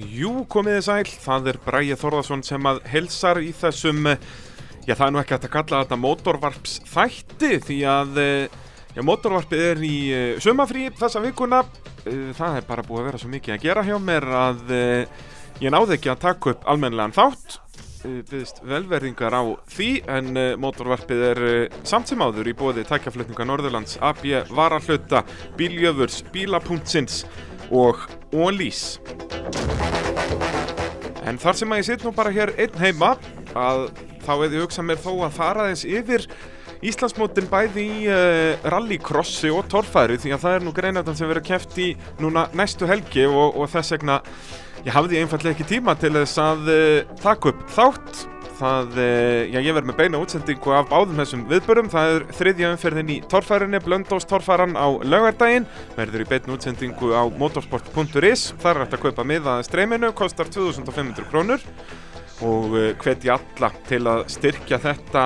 Jú, 0.00 0.44
komiði 0.48 0.80
sæl, 0.86 1.08
það 1.20 1.48
er 1.52 1.58
Bræði 1.64 1.96
Þorðarsson 2.00 2.42
sem 2.46 2.66
að 2.68 2.78
helsar 2.88 3.40
í 3.42 3.50
þessum, 3.56 4.06
eh, 4.08 4.22
já 4.86 4.94
það 4.94 5.06
er 5.06 5.12
nú 5.12 5.20
ekki 5.20 5.34
hægt 5.34 5.48
að 5.48 5.54
kalla 5.56 5.80
þetta 5.82 5.98
mótorvarps 6.00 6.76
þætti 6.88 7.50
því 7.66 7.78
að 7.90 8.20
eh, 8.22 8.58
já, 8.96 9.02
mótorvarpið 9.04 9.64
er 9.66 9.82
í 9.84 9.96
uh, 10.14 10.40
sumafrí 10.40 10.88
þessa 10.96 11.20
vikuna, 11.24 11.64
það 12.00 12.56
er 12.56 12.68
bara 12.68 12.84
búið 12.86 13.02
að 13.02 13.08
vera 13.10 13.20
svo 13.20 13.28
mikið 13.34 13.54
að 13.54 13.64
gera 13.66 13.82
hjá 13.84 13.96
mér 14.00 14.24
að 14.32 14.70
ég 15.60 15.74
náði 15.74 15.98
ekki 15.98 16.08
að 16.14 16.22
taka 16.22 16.54
upp 16.54 16.62
almennilegan 16.72 17.12
þátt, 17.12 17.58
byggðist 18.00 18.62
velverðingar 18.64 19.36
á 19.36 19.42
því 19.68 19.90
en 20.08 20.40
mótorvarpið 20.64 21.24
er 21.28 21.42
samt 21.84 22.08
sem 22.08 22.24
áður 22.24 22.48
í 22.48 22.56
bóði 22.56 22.86
tækjaflutninga 22.88 23.44
Norðurlands, 23.50 23.98
AB, 24.00 24.24
Varahluta, 24.56 25.26
Bíljöfurs, 25.60 26.22
Bíla.sins 26.32 27.26
og 27.70 28.06
Ólís. 28.34 28.98
En 31.26 31.38
þar 31.38 31.58
sem 31.58 31.72
að 31.72 31.82
ég 31.82 31.88
sitt 31.88 32.06
nú 32.06 32.12
bara 32.14 32.32
hér 32.34 32.54
einn 32.58 32.78
heima 32.80 33.14
að 33.54 33.90
þá 34.24 34.32
hefði 34.32 34.56
ég 34.56 34.64
hugsað 34.64 34.88
mér 34.88 35.02
þó 35.02 35.12
að 35.26 35.36
fara 35.36 35.68
þess 35.70 35.86
yfir 35.88 36.26
Íslandsmótin 36.80 37.48
bæði 37.50 37.82
í 37.84 38.04
uh, 38.08 38.68
rallycrossi 38.72 39.50
og 39.52 39.66
torfæri 39.68 40.16
því 40.20 40.32
að 40.32 40.44
það 40.46 40.54
er 40.56 40.64
nú 40.64 40.72
greinardan 40.76 41.18
sem 41.18 41.28
verður 41.28 41.44
kæft 41.50 41.76
í 41.76 41.90
núna 42.22 42.46
næstu 42.56 42.88
helgi 42.88 43.26
og, 43.28 43.58
og 43.60 43.68
þess 43.68 43.98
vegna 43.98 44.20
ég 44.86 44.94
hafði 44.96 45.20
einfallega 45.20 45.52
ekki 45.52 45.68
tíma 45.74 45.96
til 46.00 46.14
þess 46.16 46.40
að 46.40 46.70
uh, 46.72 47.16
taka 47.20 47.52
upp 47.52 47.66
þátt 47.76 48.22
það, 48.60 48.98
uh, 49.00 49.40
já 49.50 49.58
ég 49.64 49.74
verð 49.76 49.88
með 49.88 49.98
beina 49.98 50.20
útsendingu 50.20 50.74
af 50.76 50.90
báðum 50.90 51.18
þessum 51.22 51.42
viðbörum, 51.50 51.88
það 51.92 52.12
er 52.12 52.26
þriðja 52.38 52.70
umferðin 52.74 53.12
í 53.14 53.16
torfærinni, 53.32 53.80
Blöndós 53.84 54.28
torfæran 54.28 54.76
á 54.76 54.86
laugardaginn, 55.02 55.66
verður 55.96 56.24
í 56.24 56.28
beina 56.30 56.54
útsendingu 56.54 57.10
á 57.16 57.22
motorsport.is, 57.40 58.44
þar 58.60 58.76
er 58.76 58.84
þetta 58.84 59.00
að 59.00 59.04
kaupa 59.06 59.26
miða 59.26 59.56
streyminu, 59.66 60.12
kostar 60.16 60.52
2500 60.52 61.28
krónur. 61.32 61.66
Og 62.40 62.72
hvetja 63.02 63.34
alla 63.36 63.68
til 63.84 64.00
að 64.08 64.22
styrkja 64.32 64.78
þetta 64.80 65.24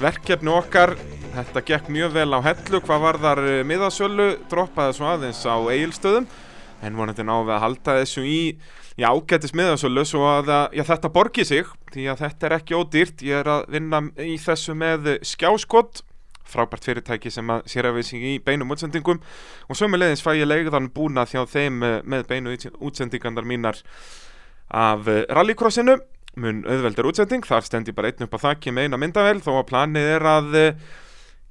verkefni 0.00 0.50
okkar. 0.50 0.96
Þetta 1.36 1.62
gekk 1.68 1.92
mjög 1.94 2.16
vel 2.16 2.32
á 2.34 2.42
hellu 2.42 2.80
hvað 2.82 3.04
var 3.04 3.18
þar 3.22 3.42
miðasölu. 3.68 4.26
Droppaði 4.50 4.96
svo 4.96 5.06
aðeins 5.06 5.44
á 5.46 5.54
eigilstöðum 5.54 6.26
en 6.82 6.98
vonandi 6.98 7.26
náðu 7.26 7.54
að 7.54 7.62
halda 7.64 7.96
þessu 8.00 8.24
í 8.26 8.40
já, 8.98 9.08
ágættis 9.08 9.54
miðasölu 9.56 10.04
svo 10.06 10.26
að 10.26 10.50
já, 10.74 10.82
þetta 10.90 11.12
borgi 11.14 11.46
sig 11.46 11.70
því 11.92 12.10
að 12.12 12.22
þetta 12.24 12.48
er 12.48 12.56
ekki 12.58 12.76
ódýrt. 12.78 13.24
Ég 13.24 13.40
er 13.40 13.50
að 13.52 13.64
vinna 13.74 14.02
í 14.18 14.36
þessu 14.42 14.74
með 14.78 15.14
skjáskott 15.26 16.02
frábært 16.48 16.86
fyrirtæki 16.86 17.30
sem 17.32 17.50
að 17.52 17.66
sér 17.68 17.90
að 17.90 17.98
við 17.98 18.06
sig 18.08 18.24
í 18.24 18.36
beinum 18.44 18.70
útsendingum. 18.72 19.20
Og 19.68 19.78
sömulegðins 19.78 20.24
fæ 20.24 20.32
ég 20.38 20.48
leiðan 20.48 20.90
búna 20.94 21.26
þjá 21.28 21.42
þeim 21.48 21.82
með 22.08 22.28
beinu 22.30 22.54
útsendingarnar 22.78 23.48
mínar 23.48 23.82
af 24.68 25.08
rallycrossinu. 25.08 25.98
Mun 26.38 26.62
auðveldur 26.68 27.08
útsending, 27.10 27.44
þar 27.44 27.66
stend 27.66 27.90
ég 27.90 27.96
bara 27.96 28.12
einn 28.12 28.24
upp 28.28 28.36
á 28.38 28.44
þakki 28.46 28.72
með 28.72 28.88
eina 28.88 29.00
myndavel 29.00 29.40
þó 29.42 29.52
að 29.58 29.68
planið 29.72 30.10
er 30.14 30.26
að 30.30 30.56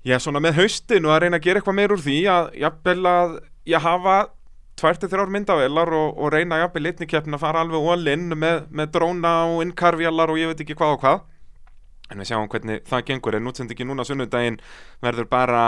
ég 0.08 0.16
er 0.16 0.24
svona 0.24 0.42
með 0.44 0.62
haustin 0.62 1.08
og 1.08 1.14
að 1.14 1.26
reyna 1.26 1.40
að 1.42 1.48
gera 1.48 1.62
eitthvað 1.62 1.78
meir 1.80 1.94
úr 1.94 2.04
því 2.06 2.18
að 2.32 2.50
jafnvel 2.62 3.02
að 3.12 3.34
ég 3.68 3.84
hafa 3.84 4.18
tværtið 4.78 5.14
þrjár 5.14 5.32
myndavelar 5.34 5.94
og, 5.98 6.20
og 6.22 6.34
reyna 6.34 6.62
jafnvel 6.62 6.86
litni 6.88 7.08
keppin 7.10 7.38
að 7.38 7.44
fara 7.44 7.64
alveg 7.66 7.90
all-in 7.94 8.30
með, 8.38 8.68
með 8.70 8.92
dróna 8.94 9.34
og 9.52 9.64
innkarfjallar 9.66 10.34
og 10.34 10.42
ég 10.42 10.52
veit 10.52 10.64
ekki 10.66 10.78
hvað 10.78 10.96
og 10.96 11.04
hvað. 11.04 11.24
En 12.08 12.22
við 12.22 12.30
sjáum 12.30 12.50
hvernig 12.52 12.84
það 12.88 13.06
gengur. 13.10 13.36
En 13.36 13.50
útsendingi 13.52 13.88
núna 13.88 14.06
sunnudaginn 14.08 14.60
verður 15.04 15.28
bara 15.32 15.64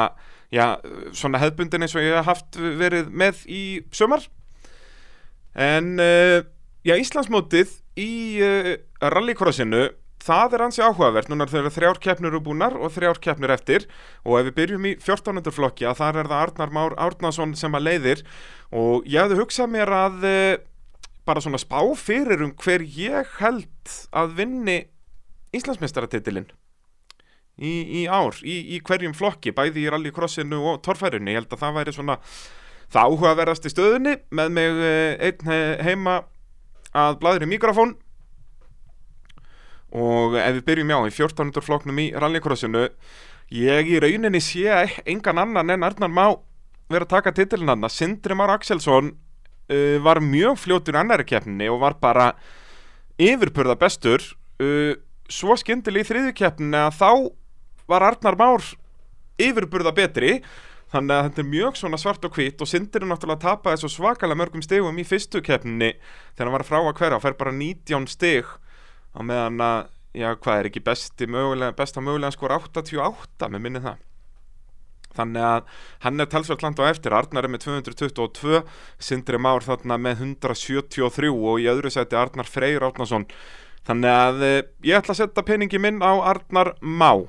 já, 0.54 0.78
svona 1.14 1.42
hefbundin 1.42 1.86
eins 1.86 1.96
og 1.98 2.06
ég 2.06 2.16
hef 2.18 2.30
haft 2.30 2.60
verið 2.60 3.10
með 3.12 3.44
í 3.50 3.64
sömar 3.96 4.26
en 5.60 5.98
uh, 6.02 6.40
já, 6.86 6.96
Íslandsmótið 6.96 7.74
í 8.00 8.12
uh, 8.46 8.74
rallycrossinu 9.02 9.90
það 10.24 10.56
er 10.56 10.64
ansi 10.66 10.84
áhugavert, 10.84 11.30
núna 11.32 11.48
þegar 11.50 11.74
þrjár 11.74 12.00
keppnir 12.04 12.32
eru 12.34 12.42
búnar 12.44 12.76
og 12.78 12.92
þrjár 12.96 13.20
keppnir 13.24 13.54
eftir. 13.56 13.88
Og 14.26 14.40
ef 14.40 14.50
við 14.50 14.56
byrjum 14.60 14.88
í 14.90 14.94
14. 15.00 15.42
flokki 15.56 15.88
að 15.90 16.00
þar 16.02 16.22
er 16.22 16.32
það 16.32 16.44
Arnar 16.46 16.74
Már 16.76 16.96
Árnason 17.00 17.56
sem 17.60 17.76
að 17.78 17.86
leiðir. 17.88 18.24
Og 18.76 19.08
ég 19.10 19.24
hefði 19.24 19.40
hugsað 19.40 19.74
mér 19.74 19.94
að 19.96 20.30
uh, 20.30 20.54
bara 21.28 21.44
svona 21.44 21.62
spá 21.62 21.80
fyrir 22.00 22.44
um 22.46 22.56
hver 22.60 22.84
ég 22.84 23.36
held 23.40 24.00
að 24.16 24.34
vinni 24.40 24.80
Íslandsmeistaratitilinn 25.56 26.50
í, 27.58 27.72
í 28.02 28.02
ár, 28.06 28.38
í, 28.46 28.76
í 28.76 28.80
hverjum 28.86 29.16
flokki 29.18 29.54
bæði 29.56 29.82
í 29.82 29.90
rallycrossinu 29.90 30.60
og 30.72 30.84
torfærinu 30.86 31.32
ég 31.32 31.42
held 31.42 31.56
að 31.56 31.64
það 31.64 31.80
væri 31.80 31.94
svona 31.96 32.20
það 32.90 33.08
áhugaverðast 33.08 33.66
í 33.66 33.72
stöðunni. 33.74 34.14
Með 34.36 34.54
mig 34.58 34.84
uh, 34.84 35.16
einn 35.30 35.82
heima 35.88 36.20
að 36.98 37.20
bladur 37.22 37.46
í 37.46 37.52
mikrofón 37.52 37.98
og 39.96 40.38
ef 40.38 40.60
við 40.60 40.66
byrjum 40.68 40.94
já 40.94 41.00
í 41.00 41.16
1400 41.16 41.66
floknum 41.66 42.04
í 42.04 42.12
rallycrossinu 42.14 42.88
ég 43.50 43.90
í 43.90 43.98
rauninni 44.04 44.42
sé 44.44 44.70
engan 45.10 45.42
annan 45.42 45.74
en 45.74 45.88
Arnar 45.88 46.14
má 46.14 46.28
vera 46.90 47.06
að 47.06 47.14
taka 47.16 47.34
titilin 47.38 47.70
hann 47.70 47.90
Sindri 47.90 48.38
Már 48.38 48.54
Axelsson 48.54 49.12
uh, 49.14 49.98
var 50.02 50.22
mjög 50.22 50.58
fljótur 50.64 50.98
annari 51.00 51.26
keppninni 51.28 51.70
og 51.70 51.82
var 51.84 51.98
bara 52.02 52.32
yfirpurða 53.20 53.78
bestur. 53.80 54.24
Uh, 54.60 54.96
svo 55.30 55.58
skindil 55.60 56.00
í 56.00 56.06
þriðju 56.08 56.34
keppninni 56.38 56.80
að 56.80 56.98
þá 56.98 57.12
var 57.90 58.08
Arnar 58.10 58.40
Már 58.40 58.66
yfirpurða 59.40 59.94
betri. 59.96 60.40
Þannig 60.90 61.14
að 61.14 61.28
þetta 61.28 61.42
er 61.44 61.50
mjög 61.52 61.76
svona 61.78 61.98
svart 62.02 62.24
og 62.26 62.34
hvít 62.34 62.62
og 62.66 62.70
Sindri 62.70 63.06
náttúrulega 63.06 63.38
að 63.38 63.44
tapa 63.44 63.76
þessu 63.76 63.92
svakalega 63.94 64.40
mörgum 64.42 64.64
stegum 64.66 64.98
í 64.98 65.06
fyrstu 65.06 65.42
keppninni 65.46 65.92
þegar 66.34 66.48
hann 66.48 66.56
var 66.56 66.66
frá 66.66 66.80
að 66.80 66.96
hverja 66.98 67.20
og 67.20 67.26
fær 67.28 67.38
bara 67.38 67.54
19 67.54 68.08
steg 68.10 68.50
á 69.16 69.20
meðan 69.26 69.64
að, 69.64 69.80
já 70.18 70.30
hvað 70.36 70.60
er 70.60 70.70
ekki 70.70 70.84
besti 70.86 71.28
mögulega, 71.30 71.76
besta 71.78 72.04
mögulega 72.04 72.36
skor 72.36 72.56
88 72.58 73.50
með 73.50 73.66
minni 73.66 73.82
það. 73.84 74.06
Þannig 75.18 75.46
að 75.46 75.72
hann 76.06 76.22
er 76.22 76.30
talsvært 76.30 76.64
land 76.64 76.80
á 76.80 76.86
eftir. 76.88 77.16
Arnar 77.18 77.48
er 77.48 77.52
með 77.52 77.66
222 77.66 78.62
Sindri 79.02 79.40
Már 79.42 79.66
þarna 79.66 79.98
með 80.00 80.22
173 80.28 81.32
og 81.34 81.64
í 81.64 81.66
öðru 81.72 81.92
seti 81.94 82.18
Arnar 82.20 82.48
Freyr 82.48 82.86
Árnason. 82.86 83.26
Þannig 83.90 84.14
að 84.14 84.46
ég 84.86 85.00
ætla 85.00 85.16
að 85.16 85.22
setja 85.24 85.46
peningi 85.48 85.82
minn 85.82 86.00
á 86.06 86.14
Arnar 86.30 86.76
Má. 86.80 87.26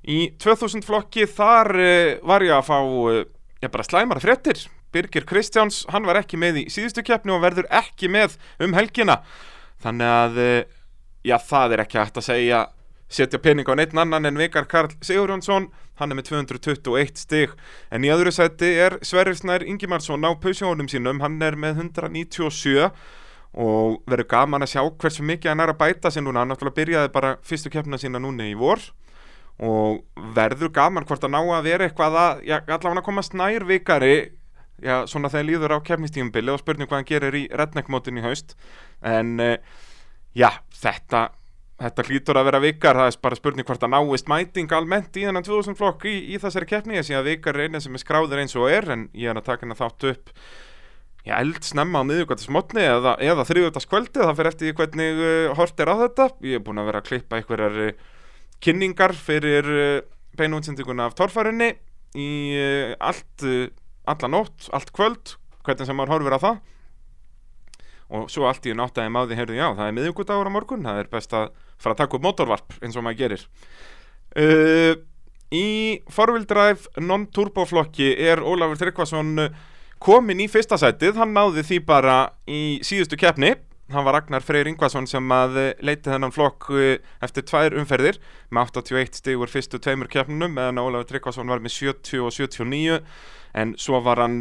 Í 0.00 0.32
2000 0.40 0.86
flokki 0.86 1.28
þar 1.28 1.70
var 2.24 2.46
ég 2.46 2.56
að 2.56 2.68
fá 2.70 2.78
ég 3.60 3.72
bara 3.72 3.84
slæmara 3.84 4.22
fréttir. 4.24 4.64
Birgir 4.90 5.26
Kristjáns, 5.28 5.84
hann 5.92 6.08
var 6.08 6.18
ekki 6.18 6.40
með 6.40 6.64
í 6.64 6.68
síðustu 6.72 7.04
keppni 7.06 7.36
og 7.36 7.44
verður 7.44 7.68
ekki 7.70 8.08
með 8.10 8.40
um 8.64 8.72
helgina. 8.74 9.20
Þannig 9.84 10.14
að 10.16 10.40
já 11.26 11.36
það 11.38 11.76
er 11.76 11.84
ekki 11.84 12.00
hægt 12.00 12.20
að 12.20 12.28
segja. 12.30 12.60
Setja 13.10 13.40
pening 13.42 13.66
á 13.66 13.74
neitt 13.74 13.94
annan 13.98 14.28
en 14.28 14.38
Vikar 14.38 14.68
Karl 14.70 14.92
Sigurjónsson 15.02 15.66
hann 15.98 16.12
er 16.12 16.18
með 16.18 16.30
221 16.30 17.18
stig. 17.18 17.54
En 17.90 18.06
í 18.06 18.12
öðru 18.12 18.32
seti 18.32 18.70
er 18.80 19.00
Sverrisnær 19.02 19.64
Ingimarsson 19.66 20.24
á 20.24 20.30
pausjónum 20.38 20.88
sínum 20.88 21.20
hann 21.20 21.40
er 21.42 21.58
með 21.58 21.82
197 21.90 22.86
og 23.50 23.98
verður 24.06 24.28
gaman 24.30 24.62
að 24.62 24.76
sjá 24.76 24.82
hversu 24.86 25.26
mikið 25.26 25.50
hann 25.52 25.64
er 25.64 25.74
að 25.74 25.80
bæta 25.82 26.12
sér 26.14 26.24
núna. 26.24 26.44
Hann 26.44 26.54
náttúrulega 26.54 26.78
byrjaði 26.78 27.12
bara 27.16 27.34
fyrstu 27.42 27.72
keppna 27.74 27.98
sína 27.98 28.22
núna 28.22 28.46
í 28.46 28.54
vor. 28.58 28.78
Og 29.60 30.04
verður 30.38 30.70
gaman 30.72 31.04
hvort 31.04 31.26
að 31.26 31.34
ná 31.34 31.40
að 31.42 31.66
vera 31.66 31.88
eitthvað 31.88 32.16
að 32.16 32.44
já, 32.46 32.60
allavega 32.62 33.04
koma 33.04 33.26
snær 33.26 33.66
vikari 33.68 34.14
já, 34.80 35.02
svona 35.10 35.28
þegar 35.28 35.48
líður 35.50 35.76
á 35.76 35.78
keppnistífumbili 35.84 36.54
og 36.54 36.62
spurning 36.62 36.88
hvað 36.88 37.02
hann 37.02 37.10
gerir 37.10 37.36
í 37.36 37.44
redneckmótin 37.50 38.22
í 38.22 38.24
haust. 38.24 38.54
En 39.02 39.34
já, 40.32 40.50
þetta 40.80 41.28
þetta 41.80 42.04
hlýtur 42.06 42.36
að 42.36 42.48
vera 42.50 42.60
vikar, 42.60 42.98
það 42.98 43.10
er 43.10 43.20
bara 43.24 43.38
spurning 43.38 43.68
hvort 43.68 43.84
að 43.86 43.92
náist 43.94 44.28
mæting 44.28 44.72
almennt 44.76 45.16
í 45.16 45.24
þennan 45.24 45.46
2000 45.46 45.78
flokk 45.78 46.04
í, 46.10 46.16
í 46.34 46.40
þessari 46.40 46.68
keppni, 46.68 46.98
ég 46.98 47.06
sé 47.08 47.16
að 47.16 47.30
vikar 47.30 47.56
er 47.56 47.70
eina 47.70 47.80
sem 47.80 47.94
er 47.96 48.02
skráður 48.02 48.42
eins 48.42 48.56
og 48.58 48.68
er, 48.68 48.88
en 48.92 49.06
ég 49.16 49.32
er 49.32 49.40
að 49.40 49.46
taka 49.48 49.64
hennar 49.64 49.80
þátt 49.80 50.08
upp 50.10 50.32
já, 51.24 51.34
eld 51.38 51.60
snemma 51.64 52.02
á 52.04 52.08
miðugvættismotni 52.08 52.84
eða, 52.84 53.14
eða 53.24 53.46
þriðvöldaskvöldi 53.48 54.20
það 54.22 54.34
fyrir 54.38 54.52
eftir 54.52 54.76
hvernig 54.76 55.22
uh, 55.24 55.52
hort 55.56 55.80
er 55.80 55.92
á 55.92 55.96
þetta. 56.04 56.26
Ég 56.48 56.60
er 56.60 56.64
búin 56.64 56.82
að 56.82 56.90
vera 56.90 57.02
að 57.02 57.08
klippa 57.08 57.40
einhverjar 57.40 57.80
uh, 57.86 58.08
kynningar 58.60 59.16
fyrir 59.16 59.70
uh, 59.72 60.00
beinútsendinguna 60.36 61.08
af 61.08 61.16
torfarinni 61.18 61.72
í 62.18 62.30
allt 62.98 63.44
alla 64.10 64.28
nótt, 64.30 64.66
allt 64.74 64.88
kvöld 64.94 65.36
hvernig 65.62 65.86
sem 65.86 65.94
maður 65.94 66.16
horfir 66.16 66.34
á 66.34 66.40
það 66.42 66.56
og 68.10 68.30
svo 68.32 68.48
allt 68.50 68.66
í 68.66 68.74
náttæði 68.76 69.14
máði 69.14 69.38
heyrðu 69.38 69.58
já, 69.60 69.68
það 69.78 69.86
er 69.86 69.96
miðugudagur 69.98 70.50
á 70.50 70.56
morgun, 70.56 70.88
það 70.88 71.04
er 71.04 71.12
best 71.12 71.36
að 71.36 71.52
fara 71.80 71.94
að 71.94 72.02
taka 72.02 72.18
upp 72.18 72.26
motorvarp 72.26 72.80
eins 72.82 72.98
og 72.98 73.06
maður 73.06 73.22
gerir. 73.22 73.46
Uh, 74.34 74.98
Í 75.50 75.98
forvildræf 76.14 76.84
non-turboflokki 77.02 78.12
er 78.22 78.38
Ólafur 78.38 78.78
Tryggvason 78.78 79.48
komin 80.00 80.42
í 80.44 80.46
fyrsta 80.46 80.78
sætið, 80.78 81.16
hann 81.18 81.34
náði 81.34 81.64
því 81.66 81.78
bara 81.88 82.18
í 82.46 82.78
síðustu 82.86 83.18
keppni. 83.18 83.56
Hann 83.90 84.06
var 84.06 84.14
Ragnar 84.14 84.44
Freyr 84.46 84.68
Ingvason 84.70 85.08
sem 85.10 85.32
að 85.34 85.56
leiti 85.82 86.06
þennan 86.06 86.30
flokk 86.30 86.68
eftir 87.18 87.42
tvær 87.42 87.74
umferðir 87.80 88.20
með 88.54 88.70
81 88.78 89.18
stigur 89.18 89.50
fyrstu 89.50 89.80
tveimur 89.82 90.06
keppnunum 90.12 90.54
meðan 90.54 90.78
Ólafur 90.78 91.08
Tryggvason 91.10 91.50
var 91.50 91.58
með 91.64 91.74
70 91.80 92.22
og 92.22 92.30
79 92.36 93.00
en 93.58 93.74
svo 93.74 93.98
var 94.06 94.22
hann 94.22 94.38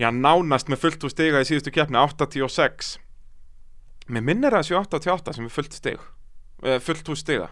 já, 0.00 0.10
nánast 0.10 0.70
með 0.70 0.82
fullt 0.84 1.04
úr 1.06 1.12
stiga 1.12 1.42
í 1.42 1.48
síðustu 1.48 1.72
keppni 1.74 2.00
86 2.00 2.96
Mér 4.10 4.24
minnir 4.26 4.52
að 4.52 4.66
78 4.74 5.36
sem 5.36 5.46
er 5.46 5.54
fullt 5.54 5.76
stig 5.76 6.02
eh, 6.64 6.80
Fullt 6.82 7.08
hús 7.08 7.22
stiga. 7.24 7.48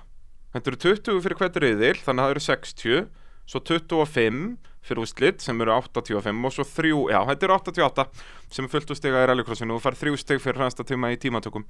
Þetta 0.53 0.69
eru 0.73 0.81
20 0.85 1.23
fyrir 1.25 1.39
hvert 1.41 1.57
riðil 1.63 1.97
Þannig 2.03 2.21
að 2.21 2.27
það 2.27 2.35
eru 2.35 2.45
60 2.49 3.07
Svo 3.49 3.63
25 3.71 4.43
fyrir 4.83 5.01
úrslit 5.05 5.43
sem 5.45 5.65
eru 5.65 5.73
85 5.79 6.45
Og 6.45 6.55
svo 6.59 6.67
3, 6.69 6.93
já 7.15 7.19
þetta 7.31 7.49
eru 7.49 7.57
88 7.57 8.07
Sem 8.53 8.69
er 8.69 8.75
fullt 8.75 8.93
hús 8.93 9.01
stiga 9.01 9.25
í 9.25 9.31
rallycrossinu 9.31 9.79
Og 9.79 9.85
fær 9.85 9.97
3 9.97 10.15
stig 10.21 10.45
fyrir 10.45 10.61
hransta 10.61 10.85
tíma 10.85 11.15
í 11.15 11.19
tímatökum. 11.23 11.65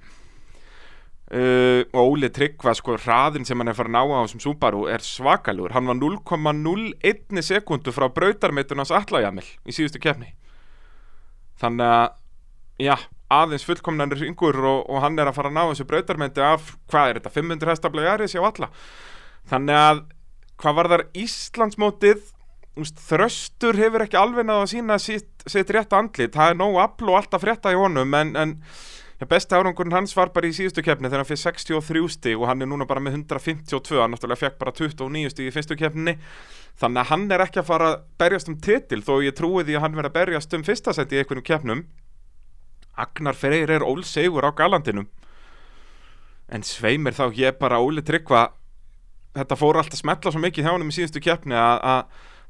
Uh, 1.33 1.87
Og 1.95 2.17
Óli 2.17 2.29
Tryggva 2.35 2.75
Sko 2.77 2.99
hraðin 2.99 3.47
sem 3.47 3.61
hann 3.63 3.71
er 3.71 3.79
farin 3.79 3.97
á 3.97 4.03
á 4.03 4.27
þessum 4.27 4.43
Subaru 4.49 4.89
Er 4.91 5.05
svakalur 5.07 5.77
Hann 5.77 5.87
var 5.89 6.01
0,01 6.01 7.39
sekundu 7.47 7.95
frá 7.95 8.11
brautarmeitunans 8.11 8.91
Allajamil 8.91 9.47
í 9.63 9.77
síðustu 9.79 10.03
keppni 10.03 10.35
Þannig 11.63 11.95
að 11.95 12.11
Já, 12.81 12.97
aðeins 13.33 13.65
fullkomnanir 13.69 14.25
yngur 14.27 14.57
og, 14.65 14.85
og 14.91 15.03
hann 15.05 15.19
er 15.21 15.29
að 15.31 15.37
fara 15.37 15.51
að 15.53 15.57
ná 15.59 15.63
þessu 15.71 15.87
brautarmyndi 15.89 16.45
af, 16.45 16.75
hvað 16.91 17.11
er 17.11 17.19
þetta, 17.21 17.35
500 17.37 17.73
hestabla 17.73 18.07
jaris 18.07 18.35
hjá 18.35 18.43
alla. 18.49 18.69
Þannig 19.51 19.81
að 19.81 20.01
hvað 20.63 20.79
var 20.79 20.91
þar 20.93 21.05
Íslandsmótið 21.23 22.25
þröstur 23.05 23.77
hefur 23.77 24.07
ekki 24.07 24.17
alveg 24.17 24.49
náðu 24.49 24.65
að 24.65 24.71
sína 24.73 24.97
sitt, 25.03 25.31
sitt 25.45 25.71
rétt 25.75 25.93
andlit, 25.93 26.33
það 26.33 26.55
er 26.55 26.59
nógu 26.59 26.81
afl 26.81 27.11
og 27.11 27.19
alltaf 27.19 27.43
frétta 27.45 27.75
í 27.75 27.77
honum 27.77 28.15
en, 28.17 28.33
en 28.41 28.55
besta 29.31 29.59
árangurinn 29.61 29.95
hans 29.95 30.15
var 30.17 30.33
bara 30.35 30.49
í 30.49 30.55
síðustu 30.57 30.83
keppni 30.83 31.11
þegar 31.11 31.23
hann 31.23 31.29
fyrir 31.29 31.43
63 31.43 32.03
stig 32.15 32.41
og 32.41 32.49
hann 32.49 32.65
er 32.65 32.71
núna 32.71 32.87
bara 32.89 33.03
með 33.03 33.19
152, 33.21 34.01
hann 34.01 34.15
náttúrulega 34.15 34.41
fekk 34.41 34.59
bara 34.59 34.73
29 34.75 35.33
stig 35.35 35.51
í 35.51 35.55
fyrstu 35.55 35.77
keppni 35.79 36.17
þannig 36.81 37.03
að 37.03 37.11
hann 37.13 37.27
er 37.31 37.45
ekki 37.45 37.61
að 37.63 37.69
fara 37.69 37.91
að 37.93 37.99
berjast 38.23 38.49
um 38.51 38.57
titil 38.65 39.03
þó 39.05 39.13
ég 39.23 39.37
trúi 39.39 39.67
því 39.67 39.77
að 39.77 39.85
hann 39.85 39.99
verið 39.99 40.11
að 40.11 40.17
berjast 40.17 40.57
um 40.57 40.65
fyrsta 40.67 40.95
seti 40.97 41.19
í 41.19 41.23
einhvernum 41.23 41.47
keppnum. 41.47 41.85
Agnar 42.97 43.37
Freyr 43.37 43.71
er 43.73 43.85
ólsegur 43.85 44.49
á 44.49 44.51
galandinum. 44.57 45.09
En 46.53 46.65
sveimir 46.65 47.17
þá 47.17 47.31
ég 47.37 47.57
bara 47.61 47.81
Óli 47.81 48.05
Tryggva 48.05 48.51
þetta 49.37 49.57
fór 49.57 49.81
alltaf 49.81 50.01
smetla 50.01 50.33
svo 50.33 50.41
mikið 50.43 50.67
hjá 50.67 50.73
honum 50.75 50.93
í 50.93 50.97
síðustu 50.97 51.23
keppni 51.25 51.57
að 51.57 52.09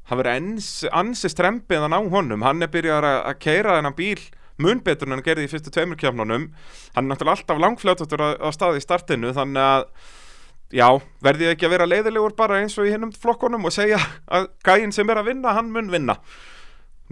það 0.09 0.19
verið 0.19 0.87
ansi 0.91 1.31
strempið 1.31 1.85
að 1.85 1.93
ná 1.93 1.99
honum. 2.11 2.43
Hann 2.43 2.63
er 2.63 2.71
byrjað 2.71 3.07
að, 3.07 3.19
að 3.29 3.37
keira 3.45 3.77
þennan 3.77 3.99
bíl 3.99 4.19
mun 4.61 4.81
betur 4.85 5.09
en 5.09 5.17
hann 5.17 5.25
gerði 5.25 5.47
í 5.47 5.51
fyrstu 5.51 5.73
tveimur 5.73 5.99
keppnunum. 5.99 6.49
Hann 6.93 7.07
er 7.07 7.09
náttúrulega 7.11 7.39
alltaf 7.39 7.61
langfljóttur 7.63 8.21
að, 8.21 8.35
að 8.39 8.55
staði 8.57 8.81
í 8.81 8.85
startinu 8.85 9.33
þannig 9.35 9.63
að 9.63 9.87
já, 10.73 10.87
verði 11.23 11.49
ekki 11.51 11.67
að 11.67 11.75
vera 11.75 11.89
leiðilegur 11.89 12.35
bara 12.37 12.61
eins 12.61 12.77
og 12.77 12.87
í 12.87 12.93
hinnum 12.93 13.13
flokkonum 13.13 13.65
og 13.69 13.75
segja 13.75 13.99
að 14.27 14.49
gæinn 14.65 14.93
sem 14.95 15.09
er 15.09 15.21
að 15.21 15.31
vinna, 15.31 15.55
hann 15.57 15.73
mun 15.73 15.91
vinna. 15.93 16.17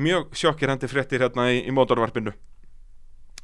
Mjög 0.01 0.31
sjokkir 0.37 0.71
hendi 0.71 0.89
fréttir 0.89 1.21
hérna 1.21 1.49
í, 1.51 1.61
í 1.67 1.75
mótorvarpinu. 1.75 2.33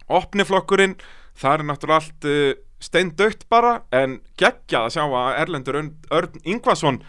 Opniflokkurinn, 0.07 0.95
það 1.37 1.57
er 1.57 1.67
náttúrulega 1.67 2.01
allt 2.01 2.27
uh, 2.29 2.51
steindaukt 2.83 3.47
bara 3.51 3.81
en 3.95 4.19
geggjað 4.39 4.87
að 4.87 4.93
sjá 4.95 5.03
að 5.05 5.39
Erlendur 5.41 5.79
Örn 5.81 6.37
Ingvason 6.45 7.01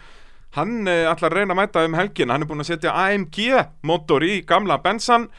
hann 0.57 0.89
uh, 0.89 1.11
ætlar 1.11 1.31
að 1.31 1.37
reyna 1.37 1.55
að 1.55 1.61
mæta 1.61 1.85
um 1.85 1.97
helgin 1.97 2.33
hann 2.33 2.43
er 2.43 2.49
búin 2.49 2.63
að 2.63 2.71
setja 2.71 2.95
AMG 3.05 3.39
motor 3.85 4.25
í 4.25 4.41
gamla 4.49 4.79
bensan 4.83 5.29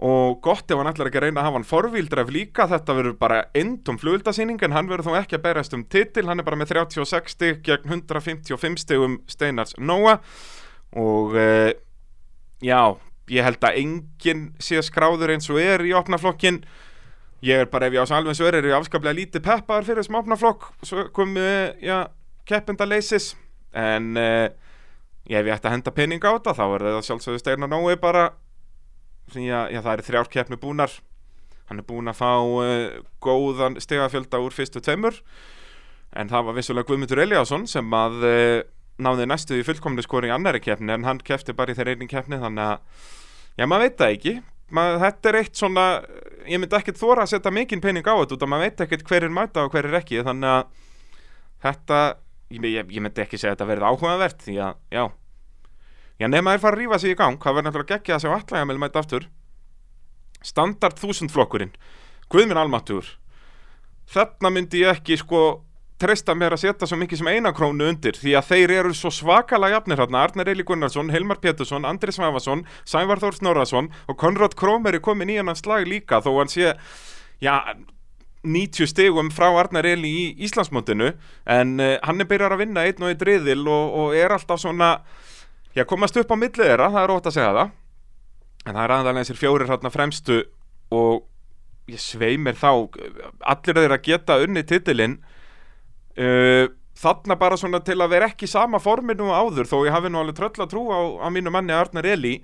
og 0.00 0.38
gott 0.40 0.70
ef 0.72 0.78
hann 0.80 0.88
ætlar 0.88 1.10
ekki 1.10 1.18
að 1.20 1.26
reyna 1.26 1.42
að 1.42 1.46
hafa 1.46 1.58
hann 1.58 1.68
forvíldref 1.68 2.30
líka 2.32 2.64
þetta 2.70 2.94
verður 2.96 3.16
bara 3.20 3.40
endum 3.56 3.98
flugildasýning 4.00 4.62
en 4.64 4.72
hann 4.72 4.88
verður 4.88 5.10
þó 5.10 5.18
ekki 5.20 5.36
að 5.36 5.44
berast 5.44 5.76
um 5.76 5.84
titil. 5.84 6.24
Hann 6.30 6.40
er 6.40 6.46
bara 6.46 6.56
með 6.56 6.72
36 6.72 7.34
stygg 7.36 7.60
gegn 7.66 7.84
155 8.00 8.80
styggum 8.86 9.18
Steinars 9.28 9.76
Nóa. 9.76 10.16
Og 10.96 11.36
uh, 11.36 11.68
já, 12.64 12.80
ég 13.28 13.44
held 13.44 13.68
að 13.68 13.82
enginn 13.82 14.48
sé 14.62 14.80
skráður 14.88 15.34
eins 15.36 15.52
og 15.52 15.60
er 15.60 15.84
í 15.84 15.92
opnaflokkin 15.96 16.62
ég 17.44 17.62
er 17.64 17.68
bara 17.72 17.88
ef 17.88 17.96
ég 17.96 18.04
ás 18.04 18.12
alveg 18.12 18.36
svo 18.36 18.48
er 18.48 18.58
er 18.58 18.68
ég 18.68 18.76
afskaplega 18.76 19.16
lítið 19.16 19.44
peppar 19.44 19.84
fyrir 19.84 20.00
þessum 20.00 20.20
opnaflokk. 20.20 20.70
Svo 20.80 21.10
komið, 21.12 21.76
já, 21.84 22.06
keppenda 22.48 22.88
leysis. 22.88 23.34
En 23.76 24.14
uh, 24.16 24.48
ef 25.28 25.44
ég 25.44 25.52
ætti 25.54 25.68
að 25.68 25.76
henda 25.76 25.92
penning 25.92 26.24
á 26.24 26.32
þetta 26.32 26.56
þá 26.56 26.64
er 26.70 26.86
það 26.88 27.02
sjálfsögðu 27.10 27.42
Steinar 27.44 27.70
Nói 27.70 28.00
bara 28.00 28.30
að 29.36 29.72
já, 29.74 29.80
það 29.80 29.92
eru 29.94 30.06
þrjár 30.08 30.30
keppni 30.34 30.60
búnar 30.60 30.98
hann 31.70 31.78
er 31.78 31.86
búin 31.86 32.10
að 32.10 32.18
fá 32.18 32.32
uh, 32.42 32.98
góðan 33.22 33.78
stegafjölda 33.80 34.42
úr 34.42 34.54
fyrstu 34.54 34.82
tveimur. 34.82 35.20
En 36.18 36.30
það 36.30 36.48
var 36.48 36.56
vissulega 36.56 36.88
Guðmundur 36.88 37.22
Eliasson 37.22 37.68
sem 37.70 37.94
að 37.94 38.16
uh, 38.26 38.56
náði 39.00 39.28
næstu 39.30 39.60
í 39.60 39.64
fullkomni 39.64 40.02
skori 40.02 40.28
í 40.28 40.34
annari 40.34 40.60
keppni 40.62 40.92
en 40.96 41.06
hann 41.06 41.22
kefti 41.24 41.54
bara 41.56 41.70
í 41.70 41.78
þeirra 41.78 41.94
einning 41.94 42.10
keppni 42.10 42.40
þannig 42.42 42.72
að, 42.74 43.06
já 43.60 43.68
maður 43.70 43.86
veit 43.86 44.02
það 44.02 44.16
ekki. 44.16 44.34
Maður, 44.70 44.98
þetta 45.04 45.30
er 45.30 45.38
eitt 45.38 45.62
svona 45.62 45.84
ég 46.50 46.60
myndi 46.60 46.78
ekkert 46.78 46.98
þóra 46.98 47.24
að 47.24 47.32
setja 47.32 47.54
mikinn 47.54 47.82
pening 47.82 48.06
á 48.06 48.14
þetta 48.18 48.36
út 48.36 48.44
af 48.44 48.50
maður 48.50 48.66
veit 48.66 48.84
ekkert 48.84 49.06
hver 49.06 49.26
er 49.26 49.32
mæta 49.34 49.64
og 49.66 49.72
hver 49.74 49.88
er 49.88 49.96
ekki 49.98 50.20
þannig 50.26 50.52
að 50.56 50.84
þetta 51.64 52.02
ég, 52.50 52.76
ég 52.82 53.02
myndi 53.02 53.24
ekki 53.24 53.38
segja 53.38 53.54
að 53.54 53.56
þetta 53.56 53.70
verði 53.70 53.90
áhugavert 53.90 54.44
því 54.46 54.58
að, 54.66 54.78
já 54.94 55.04
já, 56.20 56.28
nema 56.28 56.54
er 56.54 56.62
fara 56.62 56.76
að 56.76 56.84
rífa 56.84 57.00
sig 57.00 57.14
í 57.14 57.18
gang 57.18 57.40
hvað 57.40 57.56
verður 57.56 57.70
náttúrulega 57.70 57.96
geggja 57.96 58.18
að 58.18 58.26
sjá 58.26 58.34
allega 58.36 58.68
með 58.68 58.82
mæta 58.82 59.02
aftur. 59.02 59.26
Standard 60.44 61.00
þúsundflokkurinn 61.00 61.74
Guðminn 62.30 62.60
Almatur 62.60 63.08
þarna 64.10 64.52
myndi 64.54 64.84
ég 64.84 64.96
ekki 65.00 65.18
sko 65.20 65.42
treysta 66.00 66.34
mér 66.38 66.56
að 66.56 66.62
setja 66.64 66.88
svo 66.88 66.96
mikið 67.00 67.20
sem 67.20 67.28
eina 67.28 67.52
krónu 67.52 67.90
undir 67.92 68.16
því 68.16 68.32
að 68.38 68.48
þeir 68.48 68.72
eru 68.78 68.94
svo 68.96 69.12
svakalega 69.12 69.76
jafnir 69.76 70.00
hérna 70.00 70.22
Arnar 70.24 70.48
Eli 70.48 70.64
Gunnarsson, 70.64 71.12
Hilmar 71.12 71.42
Pétursson, 71.42 71.84
Andri 71.84 72.14
Svæfarsson 72.16 72.64
Sævar 72.88 73.20
Þór 73.20 73.36
Snorarsson 73.36 73.90
og 74.08 74.18
Konrad 74.20 74.56
Krómer 74.56 74.96
er 74.96 75.04
komin 75.04 75.32
í 75.32 75.36
hann 75.36 75.52
slag 75.58 75.84
líka 75.88 76.22
þó 76.24 76.32
hann 76.38 76.52
sé 76.52 76.72
já, 77.44 77.60
90 78.42 78.88
stegum 78.88 79.28
frá 79.34 79.50
Arnar 79.52 79.84
Eli 79.84 80.08
í 80.08 80.24
Íslandsmótinu. 80.46 81.12
En 81.44 81.74
uh, 81.80 81.96
hann 82.06 82.22
er 82.22 82.28
byrjar 82.28 82.56
að 82.56 82.64
vinna 82.64 82.86
einn 82.88 83.04
og 83.04 83.12
einn 83.12 83.26
riðil 83.28 83.66
og, 83.68 83.96
og 84.00 84.16
er 84.16 84.32
alltaf 84.32 84.62
svona 84.62 84.94
já, 85.76 85.84
komast 85.88 86.16
upp 86.20 86.32
á 86.32 86.36
millið 86.38 86.66
þeirra, 86.70 86.90
það 86.92 87.04
er 87.04 87.14
ótt 87.14 87.28
að 87.30 87.36
segja 87.36 87.52
það. 87.56 87.76
En 88.66 88.74
það 88.74 88.82
er 88.82 88.94
aðalega 88.96 89.22
þessir 89.24 89.40
fjórir 89.40 89.70
hérna 89.70 89.92
fremstu 89.94 90.40
og 90.94 91.22
ég 91.90 92.02
sveimir 92.02 92.58
þá 92.58 92.70
allir 93.52 93.80
þeirra 93.80 94.00
geta 94.04 94.38
unni 94.44 94.64
titilinn. 94.66 95.16
Uh, 96.20 96.66
þarna 97.00 97.36
bara 97.40 97.56
svona 97.56 97.80
til 97.84 97.96
að 98.02 98.12
vera 98.12 98.28
ekki 98.28 98.48
sama 98.50 98.80
forminu 98.82 99.30
áður 99.32 99.68
þó 99.70 99.78
ég 99.86 99.94
hafi 99.94 100.10
nú 100.10 100.20
alveg 100.20 100.36
tröll 100.36 100.66
að 100.66 100.72
trú 100.74 100.82
á, 100.92 101.00
á 101.24 101.26
mínu 101.32 101.52
manni 101.54 101.74
Arnar 101.74 102.08
Eli. 102.08 102.40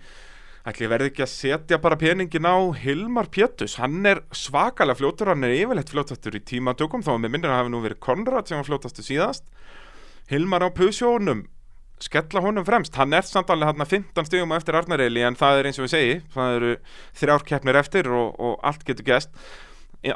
Ætli 0.66 0.88
verði 0.90 1.12
ekki 1.12 1.23
að 1.23 1.30
setja 1.30 1.78
bara 1.78 1.99
peningin 1.99 2.49
á 2.49 2.59
Hilmar 2.75 3.28
Pétus, 3.30 3.76
hann 3.78 4.00
er 4.09 4.25
svakalega 4.35 4.99
fljótur, 4.99 5.30
hann 5.30 5.47
er 5.47 5.52
yfirleitt 5.54 5.92
fljótastur 5.92 6.35
í 6.35 6.42
tímatökum 6.42 7.04
þá 7.06 7.12
með 7.21 7.37
minnir 7.37 7.52
að 7.52 7.61
hafi 7.61 7.71
nú 7.71 7.83
verið 7.85 8.00
Konrad 8.02 8.50
sem 8.50 8.59
var 8.59 8.66
fljótastu 8.66 9.04
síðast. 9.06 9.45
Hilmar 10.26 10.66
á 10.66 10.71
pusjónum 10.75 11.45
skella 12.03 12.43
honum 12.45 12.67
fremst, 12.67 12.97
hann 13.00 13.15
er 13.17 13.25
samt 13.25 13.49
alveg 13.53 13.71
hann 13.73 13.88
15 13.88 14.26
stígum 14.29 14.53
eftir 14.57 14.76
Arnar 14.76 15.00
Eli 15.00 15.23
en 15.25 15.38
það 15.38 15.61
er 15.61 15.69
eins 15.71 15.79
og 15.81 15.87
við 15.87 15.95
segi, 15.95 16.19
það 16.35 16.57
eru 16.59 16.75
þrjárkeppnir 17.21 17.81
eftir 17.81 18.11
og, 18.12 18.35
og 18.37 18.59
allt 18.67 18.85
getur 18.85 19.09
gæst 19.15 19.33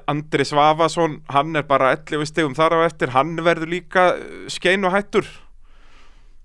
Andri 0.07 0.45
Svavason 0.45 1.21
hann 1.33 1.57
er 1.57 1.65
bara 1.67 1.95
11 1.97 2.29
stegum 2.29 2.55
þar 2.55 2.77
á 2.79 2.87
eftir. 2.87 3.15
Hann 3.15 3.39
verður 3.43 3.71
líka 3.71 4.13
uh, 4.15 4.45
skein 4.53 4.85
og 4.87 4.95
hættur. 4.95 5.27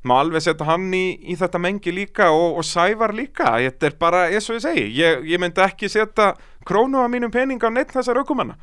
Má 0.06 0.20
alveg 0.22 0.44
setja 0.46 0.68
hann 0.68 0.92
í, 0.94 1.18
í 1.26 1.36
þetta 1.38 1.62
mengi 1.62 1.94
líka 1.94 2.30
og, 2.34 2.60
og 2.60 2.66
sævar 2.66 3.14
líka. 3.18 3.56
Þetta 3.62 3.90
er 3.90 3.98
bara 4.02 4.26
eins 4.30 4.50
og 4.50 4.60
ég 4.60 4.66
segi 4.66 4.86
ég, 5.00 5.26
ég 5.30 5.42
myndi 5.42 5.64
ekki 5.66 5.90
setja 5.92 6.34
krónu 6.66 7.02
á 7.02 7.08
mínum 7.10 7.34
pening 7.34 7.62
á 7.62 7.70
neitt 7.74 7.94
þessar 7.94 8.22
aukumanna 8.22 8.58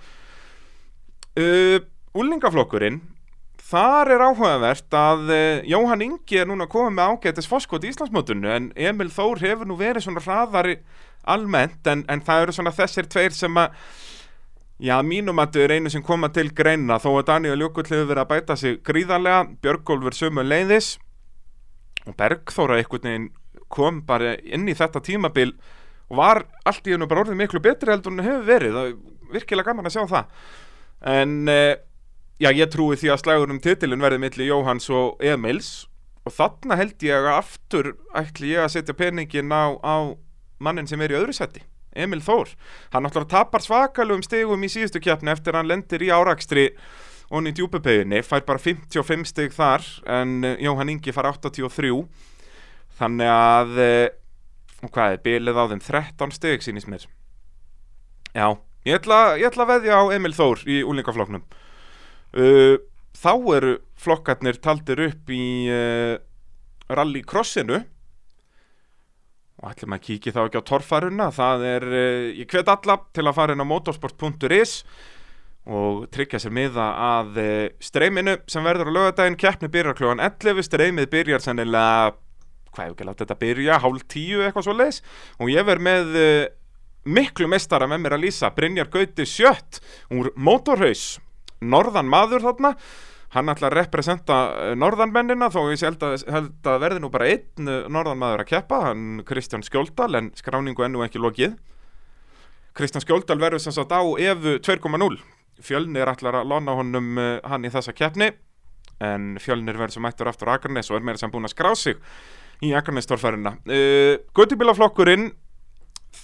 uh, 1.38 1.78
Úlingaflokkurinn 2.18 3.00
þar 3.72 4.12
er 4.14 4.24
áhugavert 4.28 4.96
að 4.96 5.32
uh, 5.32 5.64
Jóhann 5.68 6.04
Ingi 6.04 6.42
er 6.42 6.48
núna 6.50 6.68
komið 6.70 6.96
með 6.98 7.14
ágætis 7.16 7.48
foskot 7.50 7.84
í 7.86 7.92
Íslandsmótunnu 7.92 8.52
en 8.52 8.70
Emil 8.76 9.10
Þór 9.12 9.42
hefur 9.42 9.68
nú 9.68 9.78
verið 9.80 10.06
svona 10.06 10.22
hraðari 10.24 10.78
almennt 11.22 11.86
en, 11.88 12.04
en 12.10 12.24
það 12.24 12.46
eru 12.46 12.56
svona 12.56 12.74
þessir 12.76 13.08
tveir 13.10 13.36
sem 13.36 13.60
að 13.60 13.76
Já, 14.82 14.96
mínum 15.06 15.38
að 15.38 15.54
þau 15.54 15.60
er 15.62 15.72
einu 15.76 15.90
sem 15.92 16.02
koma 16.02 16.26
til 16.34 16.48
greina 16.58 16.96
þó 16.98 17.12
að 17.12 17.28
Daniel 17.28 17.60
Jökull 17.62 17.84
hefur 17.86 18.08
verið 18.08 18.22
að 18.24 18.30
bæta 18.32 18.56
sig 18.58 18.80
gríðarlega, 18.82 19.44
Björgólfur 19.62 20.16
sömu 20.16 20.42
leiðis 20.42 20.96
og 22.08 22.16
Bergþóra 22.18 22.80
einhvern 22.80 23.06
veginn 23.06 23.28
kom 23.70 24.00
bara 24.08 24.34
inn 24.42 24.66
í 24.66 24.74
þetta 24.74 25.04
tímabil 25.06 25.52
og 26.10 26.18
var 26.18 26.42
allt 26.66 26.90
í 26.90 26.96
hennu 26.96 27.06
bara 27.06 27.22
orðið 27.22 27.38
miklu 27.38 27.62
betri 27.62 27.94
heldur 27.94 28.16
en 28.16 28.26
hefur 28.26 28.42
verið, 28.48 28.74
það 28.74 28.90
er 28.90 29.36
virkilega 29.36 29.70
gaman 29.70 29.88
að 29.88 29.94
sjá 29.94 30.02
það. 30.10 30.34
En 31.12 31.36
eh, 31.52 31.76
já, 32.40 32.50
ég 32.52 32.70
trúi 32.72 32.96
því 32.96 33.12
að 33.12 33.22
slagur 33.22 33.52
um 33.52 33.60
titilin 33.62 34.02
verði 34.02 34.20
millir 34.22 34.50
Jóhans 34.50 34.88
og 34.92 35.20
Emils. 35.24 35.88
Og 36.22 36.34
þarna 36.36 36.78
held 36.78 37.02
ég 37.02 37.18
að 37.18 37.36
aftur 37.40 37.92
ætli 38.14 38.52
ég 38.54 38.62
að 38.62 38.74
setja 38.76 38.94
peningin 38.94 39.50
á, 39.50 39.74
á 39.82 40.14
mannin 40.62 40.86
sem 40.86 41.00
er 41.02 41.12
í 41.12 41.18
öðru 41.18 41.34
seti 41.34 41.64
Emil 41.98 42.22
Þór. 42.24 42.52
Hann 42.94 43.04
náttúrulega 43.04 43.42
tapar 43.42 43.64
svakalum 43.64 44.22
stegum 44.24 44.62
í 44.62 44.70
síðustu 44.70 45.02
kjapni 45.02 45.32
eftir 45.34 45.58
hann 45.58 45.68
lendir 45.68 46.04
í 46.06 46.12
árakstri 46.14 46.70
og 47.32 47.48
í 47.48 47.52
djúbepeginni, 47.56 48.20
fær 48.22 48.44
bara 48.46 48.60
55 48.60 49.28
steg 49.28 49.54
þar 49.56 49.84
en 50.20 50.42
uh, 50.44 50.56
Jóhann 50.60 50.92
Ingi 50.92 51.14
fær 51.16 51.30
83 51.32 51.90
þannig 53.00 53.32
að 53.32 53.78
uh, 53.82 54.90
hvað 54.92 55.16
er, 55.16 55.22
bilið 55.24 55.58
á 55.58 55.64
þeim? 55.72 55.82
13 55.88 56.36
steg 56.36 56.64
sínist 56.64 56.90
mér. 56.92 57.08
Já, 58.36 58.52
Ég 58.82 58.98
ætla, 58.98 59.36
ég 59.38 59.46
ætla 59.46 59.62
að 59.62 59.76
veðja 59.76 59.94
á 59.94 60.02
Emil 60.10 60.32
Þór 60.34 60.64
í 60.66 60.80
úlingaflokknum 60.82 61.44
uh, 62.36 62.76
Þá 63.22 63.32
eru 63.54 63.72
flokkarnir 64.00 64.56
taldir 64.64 64.98
upp 65.04 65.30
í 65.30 65.68
uh, 65.70 66.16
rallycrossinu 66.90 67.76
og 69.62 69.66
ætlum 69.68 69.94
að 69.94 70.04
kíkja 70.08 70.32
þá 70.34 70.40
ekki 70.46 70.62
á 70.64 70.68
torfaruna 70.72 71.28
það 71.36 71.66
er, 71.68 71.86
uh, 71.86 72.30
ég 72.34 72.48
hvet 72.50 72.70
alla 72.72 72.96
til 73.14 73.26
að 73.28 73.36
fara 73.36 73.54
inn 73.54 73.62
á 73.62 73.68
motorsport.is 73.68 74.72
og 75.70 76.08
tryggja 76.10 76.40
sér 76.42 76.50
miða 76.56 76.88
að 76.98 77.36
streyminu 77.78 78.40
sem 78.50 78.64
verður 78.66 78.90
á 78.90 78.96
lögadaginn 78.96 79.38
keppni 79.38 79.68
byrjar 79.70 79.94
kljóðan 80.00 80.24
11 80.24 80.66
streymið 80.66 81.06
byrjar 81.12 81.44
sennilega 81.44 82.16
hvað 82.72 82.88
hefur 82.88 82.96
ekki 82.96 83.06
látt 83.06 83.22
þetta 83.22 83.38
byrja, 83.44 83.78
hálf 83.84 84.08
tíu 84.10 84.42
eitthvað 84.42 84.66
svo 84.66 84.74
leiðis 84.74 84.98
og 85.38 85.52
ég 85.52 85.68
verð 85.68 85.86
með 85.86 86.18
miklu 87.04 87.48
mestara 87.50 87.88
með 87.90 88.04
mér 88.04 88.16
að 88.16 88.24
lýsa. 88.26 88.50
Brynjar 88.54 88.90
Gauti 88.92 89.26
Sjött 89.26 89.80
úr 90.14 90.30
Motorhaus 90.36 91.18
norðan 91.62 92.10
maður 92.10 92.46
þarna. 92.48 92.76
Hann 93.32 93.48
ætla 93.48 93.70
að 93.70 93.76
representa 93.78 94.38
eh, 94.60 94.72
norðanmennina 94.76 95.48
þó 95.54 95.62
ég 95.70 95.80
held 95.86 96.02
að, 96.04 96.18
held 96.28 96.68
að 96.68 96.82
verði 96.82 97.00
nú 97.00 97.12
bara 97.14 97.30
einn 97.32 97.68
eh, 97.70 97.86
norðanmaður 97.88 98.44
að 98.44 98.50
keppa, 98.50 98.80
hann 98.90 99.22
Kristján 99.28 99.64
Skjóldal 99.64 100.10
en 100.18 100.32
skráningu 100.36 100.84
ennu 100.84 101.04
ekki 101.06 101.22
lokið. 101.22 101.54
Kristján 102.76 103.04
Skjóldal 103.04 103.40
verður 103.40 103.64
sem 103.64 103.74
sagt 103.76 103.92
á 103.92 104.00
efu 104.00 104.58
2.0 104.60 105.16
fjölnir 105.62 106.10
ætlar 106.10 106.40
að 106.40 106.50
lona 106.50 106.74
honum 106.78 107.18
uh, 107.20 107.36
hann 107.48 107.66
í 107.66 107.70
þessa 107.72 107.94
keppni 107.96 108.32
en 109.02 109.36
fjölnir 109.42 109.78
verður 109.78 109.96
sem 109.96 110.08
ættur 110.08 110.30
aftur 110.30 110.52
Akarnes 110.52 110.90
og 110.90 110.98
er 110.98 111.06
meira 111.06 111.20
sem 111.20 111.32
búin 111.32 111.48
að 111.48 111.54
skrá 111.54 111.72
sig 111.78 111.98
í 112.62 112.72
Akarnes-torfærina 112.78 113.56
uh, 113.60 114.14
Guttibílaflokkurinn 114.36 115.30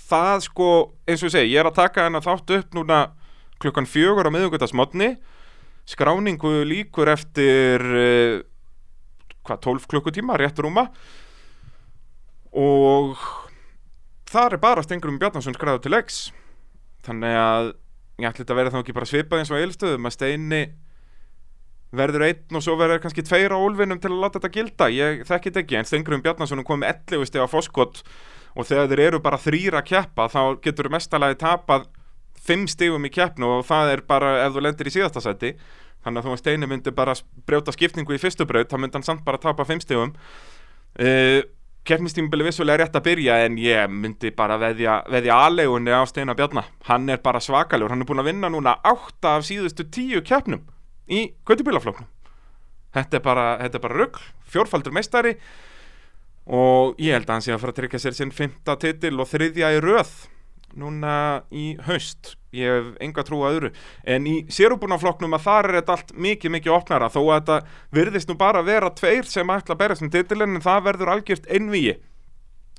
það 0.08 0.44
sko, 0.48 0.68
eins 1.08 1.22
og 1.22 1.30
ég 1.30 1.34
segi, 1.34 1.52
ég 1.54 1.62
er 1.62 1.70
að 1.70 1.78
taka 1.80 2.06
henn 2.06 2.18
að 2.18 2.28
þáttu 2.28 2.60
upp 2.62 2.76
núna 2.76 2.98
klukkan 3.62 3.88
fjögur 3.88 4.28
á 4.28 4.34
miðugutasmotni 4.34 5.16
skráningu 5.88 6.62
líkur 6.68 7.08
eftir 7.12 7.82
uh, 7.82 8.40
hvað, 9.48 9.60
12 9.64 9.88
klukkutíma, 9.88 10.36
rétt 10.36 10.60
rúma. 10.60 10.88
Og 12.52 13.16
þar 14.28 14.56
er 14.56 14.62
bara 14.62 14.84
Stengurum 14.84 15.18
Bjarnason 15.20 15.56
skræður 15.56 15.86
til 15.86 15.96
X. 16.00 16.20
Þannig 17.06 17.38
að 17.40 17.70
ég 18.18 18.28
ætli 18.28 18.44
þetta 18.44 18.54
að 18.54 18.60
vera 18.60 18.74
þá 18.74 18.78
ekki 18.82 18.96
bara 18.98 19.08
svipað 19.08 19.42
eins 19.42 19.52
og 19.54 19.62
eilstöðum 19.62 20.08
að 20.08 20.16
Steini 20.16 20.62
verður 21.98 22.26
einn 22.26 22.58
og 22.58 22.64
svo 22.64 22.74
verður 22.76 23.00
kannski 23.00 23.24
tveir 23.24 23.54
á 23.54 23.58
úlfinum 23.58 24.00
til 24.02 24.10
að 24.12 24.24
láta 24.24 24.40
þetta 24.40 24.54
gilda. 24.56 24.90
Ég 24.92 25.22
þekki 25.28 25.52
þetta 25.52 25.62
ekki, 25.62 25.78
en 25.78 25.88
Stengurum 25.88 26.24
Bjarnason 26.24 26.66
kom 26.68 26.82
með 26.82 26.98
11 27.14 27.30
steg 27.30 27.46
á 27.46 27.48
foskott 27.48 28.02
og 28.58 28.66
þegar 28.68 28.90
þeir 28.90 29.04
eru 29.06 29.22
bara 29.24 29.40
þrýra 29.40 29.80
að 29.80 29.88
keppa 29.92 30.26
þá 30.32 30.42
getur 30.64 30.90
mestalagi 30.92 31.38
tapað 31.40 31.86
5 32.46 32.70
stegum 32.74 33.04
í 33.06 33.12
keppnu 33.12 33.58
og 33.58 33.66
það 33.68 33.92
er 33.96 34.02
bara 34.08 34.32
ef 34.46 34.56
þú 34.56 34.64
lendir 34.64 34.90
í 34.90 34.94
síðasta 34.94 35.22
seti 35.24 35.54
þannig 36.04 36.22
að 36.22 36.26
þú 36.26 36.34
að 36.34 36.40
Steini 36.42 36.70
myndi 36.70 36.94
bara 36.94 37.14
brjóta 37.48 37.74
skipningu 37.74 38.14
í 38.14 38.20
fyrstu 38.22 38.46
braut, 38.48 38.70
þá 38.70 38.78
myndi 38.80 38.98
hann 38.98 39.06
samt 39.06 39.24
bara 39.26 39.40
tapa 39.42 39.66
5 39.68 39.84
stegum 39.84 40.12
uh, 40.14 41.40
keppnistímubili 41.88 42.44
vissulega 42.48 42.76
er 42.76 42.84
rétt 42.84 42.98
að 42.98 43.06
byrja 43.06 43.38
en 43.46 43.56
ég 43.60 43.88
myndi 43.90 44.32
bara 44.36 44.58
veðja, 44.60 45.00
veðja 45.08 45.38
aðlegunni 45.46 45.94
á 45.94 46.02
Steina 46.08 46.36
Bjarnar, 46.38 46.68
hann 46.88 47.08
er 47.08 47.22
bara 47.24 47.40
svakalur 47.42 47.92
hann 47.92 48.04
er 48.04 48.08
búin 48.08 48.22
að 48.22 48.30
vinna 48.32 48.50
núna 48.52 48.76
8 48.86 49.34
af 49.36 49.46
síðustu 49.48 49.88
10 49.88 50.24
keppnum 50.28 50.66
í 51.08 51.30
Gautibílafloknum 51.48 52.08
þetta 52.94 53.18
er 53.18 53.24
bara, 53.24 53.46
bara 53.80 53.96
rugg, 53.96 54.20
fjórfaldur 54.48 54.94
meistari 54.96 55.36
og 56.48 56.96
ég 57.00 57.16
held 57.16 57.28
að 57.28 57.34
hann 57.36 57.44
sé 57.44 57.52
að 57.54 57.62
fara 57.64 57.74
að 57.74 57.80
tryggja 57.82 58.02
sér 58.04 58.16
sinn 58.16 58.34
fymta 58.34 58.76
titil 58.80 59.16
og 59.20 59.28
þriðja 59.28 59.72
í 59.76 59.80
röð 59.84 60.12
núna 60.80 61.14
í 61.50 61.72
haust. 61.86 62.36
Ég 62.56 62.70
hef 62.72 62.92
enga 63.04 63.24
trú 63.28 63.42
að 63.44 63.56
öðru. 63.58 63.70
En 64.08 64.26
í 64.28 64.36
sérubunaflokknum 64.52 65.36
að 65.36 65.44
þar 65.44 65.68
er 65.68 65.78
þetta 65.80 65.96
allt 65.98 66.14
mikið 66.16 66.54
mikið 66.54 66.76
opnara 66.78 67.10
þó 67.12 67.20
að 67.26 67.34
þetta 67.34 67.58
virðist 67.98 68.30
nú 68.30 68.38
bara 68.40 68.64
vera 68.64 68.88
tveir 68.96 69.28
sem 69.28 69.52
ætla 69.52 69.76
að 69.76 69.82
berja 69.82 69.98
sem 70.00 70.12
titilin 70.14 70.56
en 70.56 70.64
það 70.64 70.86
verður 70.88 71.12
algjört 71.12 71.50
einvíi 71.52 71.98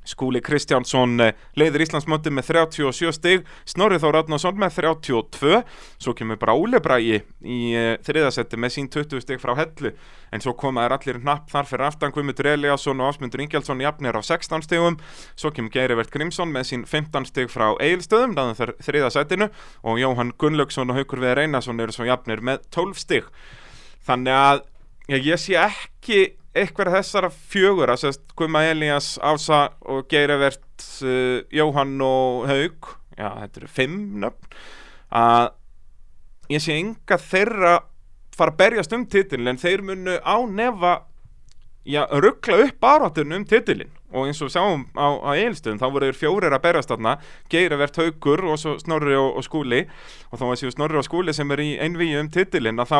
Skúli 0.07 0.41
Kristjánsson 0.41 1.19
eh, 1.21 1.35
leiðir 1.59 1.83
Íslandsmöndi 1.85 2.31
með 2.33 2.49
37 2.49 3.11
stig, 3.13 3.43
Snorri 3.67 3.99
Þór 4.01 4.21
Átnarsson 4.21 4.57
með 4.59 4.77
32, 4.79 5.59
svo 6.01 6.13
kemur 6.17 6.39
bara 6.41 6.55
Óli 6.57 6.79
Bræi 6.81 7.19
í 7.19 7.59
uh, 7.77 7.91
þriðasetti 8.05 8.57
með 8.59 8.73
sín 8.75 8.89
20 8.89 9.21
stig 9.25 9.41
frá 9.41 9.53
hellu, 9.59 9.91
en 10.33 10.43
svo 10.43 10.55
komaður 10.57 10.95
allir 10.97 11.19
napp 11.25 11.51
þar 11.51 11.69
fyrir 11.69 11.85
aftan 11.89 12.15
Guðmundur 12.15 12.49
Eliasson 12.53 13.03
og 13.03 13.13
Ásmundur 13.13 13.43
Ingjaldsson 13.43 13.83
jafnir 13.83 14.17
á 14.17 14.21
16 14.23 14.65
stigum, 14.65 14.97
svo 15.35 15.53
kemur 15.53 15.73
Geirivert 15.75 16.13
Grímsson 16.13 16.53
með 16.55 16.71
sín 16.71 16.87
15 16.89 17.29
stig 17.29 17.53
frá 17.53 17.73
Eilstöðum, 17.77 18.35
þannig 18.39 18.59
þar 18.59 18.73
þriðasettinu, 18.87 19.51
og 19.83 20.01
Jóhann 20.01 20.33
Gunnlaugsson 20.41 20.89
og 20.89 21.01
Haukur 21.01 21.21
Viðar 21.21 21.43
Einarsson 21.45 21.79
eru 21.83 21.95
svo 21.95 22.07
jafnir 22.09 22.41
með 22.45 22.65
12 22.73 23.03
stig. 23.03 23.29
Þannig 24.07 24.33
að 24.39 24.65
ég 25.19 25.41
sé 25.41 25.57
ekki 25.59 26.38
eitthvað 26.57 26.95
þessara 26.97 27.29
fjögur 27.29 27.91
að 27.93 28.01
sérst 28.03 28.33
Guðma 28.37 28.63
Elías, 28.69 29.17
Ása 29.21 29.69
og 29.85 30.07
Geirivert 30.09 30.87
uh, 31.05 31.45
Jóhann 31.53 31.99
og 32.01 32.47
Haug 32.49 32.95
já 33.19 33.27
þetta 33.35 33.61
eru 33.61 33.71
fimm 33.75 34.01
nöfn 34.23 34.57
að 35.19 35.51
ég 36.53 36.63
sé 36.63 36.77
enga 36.79 37.19
þeirra 37.21 37.75
fara 38.35 38.53
að 38.53 38.59
berjast 38.63 38.95
um 38.95 39.05
titilin 39.11 39.53
en 39.53 39.61
þeir 39.61 39.83
munu 39.85 40.17
á 40.23 40.37
nefa 40.47 40.93
já, 41.85 42.05
ruggla 42.07 42.63
upp 42.65 42.79
baráttunum 42.81 43.41
um 43.41 43.47
titilin 43.49 43.91
og 44.11 44.25
eins 44.25 44.41
og 44.41 44.49
sáum 44.49 44.87
á, 44.97 45.07
á 45.21 45.31
eilstöðum 45.37 45.77
þá 45.77 45.85
voru 45.93 46.07
þeir 46.09 46.17
fjórir 46.17 46.55
að 46.55 46.63
berjast 46.63 46.89
þarna. 46.89 47.17
Geirivert 47.51 47.99
Haugur 47.99 48.41
og 48.49 48.57
svo 48.57 48.75
Snorri 48.81 49.13
og, 49.17 49.37
og 49.37 49.45
Skúli. 49.45 49.83
Og 50.31 50.41
þá 50.41 50.45
var 50.49 50.59
séu 50.61 50.73
Snorri 50.73 50.97
og 50.97 51.05
Skúli 51.05 51.35
sem 51.35 51.53
er 51.53 51.61
í 51.61 51.69
einvíu 51.77 52.17
um 52.21 52.31
titilin 52.33 52.81
að 52.81 52.89
þá 52.89 52.99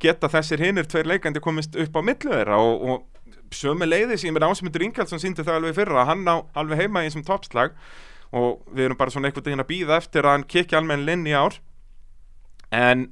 geta 0.00 0.30
þessir 0.32 0.64
hinnir 0.64 0.88
tveir 0.88 1.10
leikandi 1.12 1.44
komist 1.44 1.76
upp 1.76 2.00
á 2.00 2.00
millu 2.00 2.32
þeirra. 2.32 2.56
Og, 2.56 2.88
og 2.88 3.52
sömu 3.52 3.88
leiði 3.88 4.16
sem 4.20 4.36
er 4.36 4.48
ásmundur 4.48 4.86
Ingaldsson 4.86 5.20
síndi 5.22 5.44
það 5.44 5.60
alveg 5.60 5.76
fyrra 5.76 6.08
hann 6.08 6.24
á 6.24 6.40
alveg 6.56 6.86
heima 6.86 7.04
í 7.04 7.10
þessum 7.10 7.26
toppslag. 7.28 7.76
Og 8.32 8.64
við 8.72 8.88
erum 8.88 9.00
bara 9.00 9.12
svona 9.12 9.28
einhvern 9.28 9.50
veginn 9.50 9.64
að 9.66 9.70
býða 9.70 10.00
eftir 10.00 10.24
að 10.24 10.38
hann 10.38 10.48
kikki 10.48 10.78
almenn 10.78 11.04
linn 11.04 11.28
í 11.28 11.36
ár. 11.36 11.60
En 12.72 13.10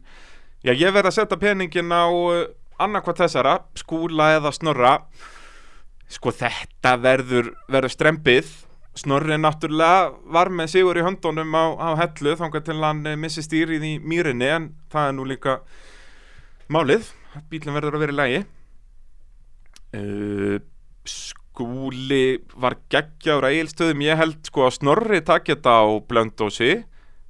já 0.64 0.72
ég 0.72 0.96
verð 0.96 1.12
að 1.12 1.20
setja 1.20 1.38
peningin 1.38 1.92
á 1.92 2.08
uh, 2.08 2.48
annarkvæmt 2.80 3.20
þessara, 3.20 3.58
skúla 3.78 4.32
eða 4.40 4.50
snorra 4.56 4.96
sko 6.14 6.32
þetta 6.34 6.94
verður 7.02 7.52
verður 7.68 7.94
strempið. 7.94 8.52
Snorri 8.94 9.34
náttúrulega 9.40 10.12
var 10.30 10.52
með 10.54 10.76
sigur 10.76 11.00
í 11.00 11.02
höndunum 11.02 11.50
á, 11.58 11.64
á 11.82 11.88
hellu 11.98 12.36
þángar 12.38 12.62
til 12.62 12.78
hann 12.78 13.02
missi 13.18 13.42
stýrið 13.42 13.82
í 13.82 13.94
mýrinni 13.98 14.50
en 14.54 14.68
það 14.94 15.08
er 15.08 15.16
nú 15.16 15.26
líka 15.26 15.56
málið, 16.70 17.08
bílinn 17.50 17.74
verður 17.74 17.98
að 17.98 18.04
vera 18.04 18.14
í 18.14 18.18
lægi 18.20 18.44
uh, 19.98 20.56
skúli 21.04 22.24
var 22.58 22.78
geggjára 22.90 23.52
eilstöðum 23.54 24.04
ég 24.06 24.18
held 24.18 24.40
sko 24.48 24.68
að 24.68 24.76
Snorri 24.78 25.20
takja 25.26 25.56
þetta 25.56 25.74
á 25.74 25.84
blöndósi 26.08 26.72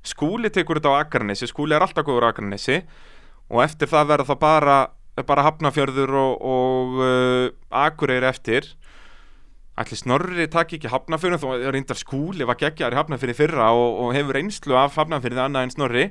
skúli 0.04 0.50
tekur 0.52 0.80
þetta 0.80 0.94
á 0.94 1.00
Akarnesi, 1.02 1.48
skúli 1.48 1.76
er 1.76 1.84
alltaf 1.84 2.06
góður 2.06 2.28
á 2.28 2.32
Akarnesi 2.32 2.82
og 3.50 3.64
eftir 3.64 3.90
það 3.90 4.10
verður 4.12 4.30
það 4.32 4.40
bara 4.44 4.78
bara 5.22 5.44
Hafnafjörður 5.46 6.10
og, 6.18 6.40
og 6.42 6.96
uh, 6.98 7.46
Akureyri 7.70 8.26
eftir. 8.26 8.66
Ætli 9.78 9.98
Snorri 9.98 10.46
takk 10.50 10.76
ekki 10.76 10.90
Hafnafjörður 10.90 11.60
er 11.60 11.74
reyndar 11.74 11.98
skúli 11.98 12.46
var 12.46 12.58
geggjar 12.58 12.94
í 12.94 12.98
Hafnafjörði 12.98 13.36
fyrra 13.38 13.70
og, 13.74 14.00
og 14.04 14.14
hefur 14.14 14.38
einslu 14.38 14.78
af 14.78 14.98
Hafnafjörði 14.98 15.44
annað 15.44 15.68
en 15.68 15.74
Snorri. 15.74 16.04